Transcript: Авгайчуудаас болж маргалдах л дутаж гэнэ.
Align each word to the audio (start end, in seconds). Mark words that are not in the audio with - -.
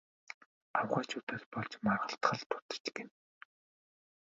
Авгайчуудаас 0.79 1.43
болж 1.53 1.71
маргалдах 1.85 2.31
л 2.37 2.41
дутаж 2.49 2.85
гэнэ. 2.95 3.13